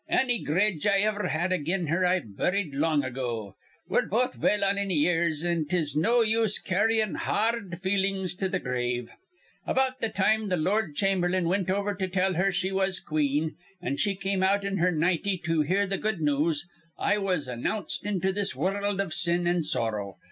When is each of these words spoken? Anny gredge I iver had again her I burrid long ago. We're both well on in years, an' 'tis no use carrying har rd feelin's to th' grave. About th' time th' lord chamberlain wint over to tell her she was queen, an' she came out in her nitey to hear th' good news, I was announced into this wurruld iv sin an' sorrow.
Anny 0.07 0.43
gredge 0.43 0.87
I 0.87 1.05
iver 1.07 1.27
had 1.27 1.51
again 1.51 1.85
her 1.85 2.07
I 2.07 2.21
burrid 2.21 2.73
long 2.73 3.03
ago. 3.03 3.55
We're 3.87 4.07
both 4.07 4.35
well 4.39 4.63
on 4.63 4.79
in 4.79 4.89
years, 4.89 5.43
an' 5.43 5.67
'tis 5.67 5.95
no 5.95 6.21
use 6.21 6.57
carrying 6.57 7.13
har 7.13 7.55
rd 7.55 7.79
feelin's 7.79 8.33
to 8.37 8.49
th' 8.49 8.63
grave. 8.63 9.11
About 9.67 10.01
th' 10.01 10.11
time 10.11 10.49
th' 10.49 10.57
lord 10.57 10.95
chamberlain 10.95 11.47
wint 11.47 11.69
over 11.69 11.93
to 11.93 12.07
tell 12.07 12.33
her 12.33 12.51
she 12.51 12.71
was 12.71 12.99
queen, 12.99 13.57
an' 13.79 13.97
she 13.97 14.15
came 14.15 14.41
out 14.41 14.65
in 14.65 14.77
her 14.77 14.91
nitey 14.91 15.37
to 15.43 15.61
hear 15.61 15.85
th' 15.87 16.01
good 16.01 16.19
news, 16.19 16.65
I 16.97 17.19
was 17.19 17.47
announced 17.47 18.03
into 18.03 18.33
this 18.33 18.55
wurruld 18.55 18.99
iv 18.99 19.13
sin 19.13 19.45
an' 19.45 19.61
sorrow. 19.61 20.17